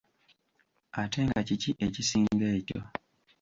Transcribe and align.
Ate 1.01 1.19
nga 1.27 1.39
kiki 1.47 1.71
ekisinga 1.85 2.45
ekyo? 2.57 2.81